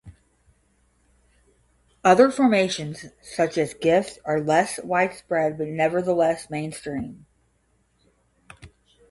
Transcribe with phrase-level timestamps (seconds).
[2.03, 7.27] Other formations, such as "gift", are less widespread but nevertheless mainstream.